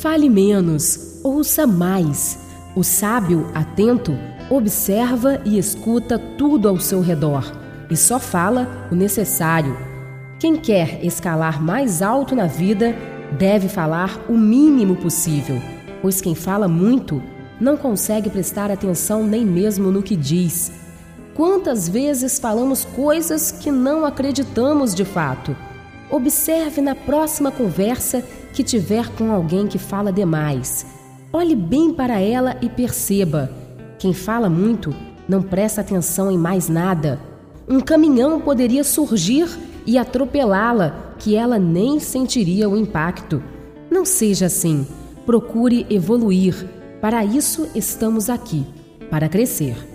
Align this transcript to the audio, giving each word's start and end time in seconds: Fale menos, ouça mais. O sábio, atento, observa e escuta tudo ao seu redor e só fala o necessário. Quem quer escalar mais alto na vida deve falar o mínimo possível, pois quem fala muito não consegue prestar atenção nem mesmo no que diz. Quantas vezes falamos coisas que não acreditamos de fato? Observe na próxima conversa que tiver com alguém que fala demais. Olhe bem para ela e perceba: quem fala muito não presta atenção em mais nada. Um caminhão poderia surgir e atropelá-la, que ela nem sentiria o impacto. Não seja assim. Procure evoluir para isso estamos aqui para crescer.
Fale 0.00 0.30
menos, 0.30 1.20
ouça 1.22 1.66
mais. 1.66 2.38
O 2.74 2.82
sábio, 2.82 3.50
atento, 3.52 4.16
observa 4.48 5.42
e 5.44 5.58
escuta 5.58 6.18
tudo 6.18 6.70
ao 6.70 6.80
seu 6.80 7.02
redor 7.02 7.44
e 7.90 7.94
só 7.94 8.18
fala 8.18 8.88
o 8.90 8.94
necessário. 8.94 9.76
Quem 10.38 10.56
quer 10.56 11.04
escalar 11.04 11.62
mais 11.62 12.00
alto 12.00 12.34
na 12.34 12.46
vida 12.46 12.96
deve 13.38 13.68
falar 13.68 14.18
o 14.26 14.38
mínimo 14.38 14.96
possível, 14.96 15.60
pois 16.00 16.18
quem 16.18 16.34
fala 16.34 16.66
muito 16.66 17.22
não 17.60 17.76
consegue 17.76 18.30
prestar 18.30 18.70
atenção 18.70 19.22
nem 19.22 19.44
mesmo 19.44 19.90
no 19.90 20.02
que 20.02 20.16
diz. 20.16 20.72
Quantas 21.34 21.86
vezes 21.86 22.38
falamos 22.38 22.86
coisas 22.86 23.52
que 23.52 23.70
não 23.70 24.06
acreditamos 24.06 24.94
de 24.94 25.04
fato? 25.04 25.54
Observe 26.10 26.80
na 26.80 26.94
próxima 26.94 27.52
conversa 27.52 28.24
que 28.52 28.64
tiver 28.64 29.08
com 29.10 29.32
alguém 29.32 29.66
que 29.66 29.78
fala 29.78 30.12
demais. 30.12 30.86
Olhe 31.32 31.54
bem 31.54 31.92
para 31.92 32.20
ela 32.20 32.56
e 32.60 32.68
perceba: 32.68 33.50
quem 33.98 34.12
fala 34.12 34.48
muito 34.48 34.94
não 35.28 35.42
presta 35.42 35.80
atenção 35.80 36.30
em 36.30 36.38
mais 36.38 36.68
nada. 36.68 37.20
Um 37.68 37.80
caminhão 37.80 38.40
poderia 38.40 38.82
surgir 38.82 39.48
e 39.86 39.96
atropelá-la, 39.96 41.14
que 41.18 41.36
ela 41.36 41.58
nem 41.58 42.00
sentiria 42.00 42.68
o 42.68 42.76
impacto. 42.76 43.42
Não 43.90 44.04
seja 44.04 44.46
assim. 44.46 44.86
Procure 45.24 45.86
evoluir 45.88 46.66
para 47.00 47.24
isso 47.24 47.66
estamos 47.74 48.28
aqui 48.28 48.66
para 49.10 49.28
crescer. 49.28 49.89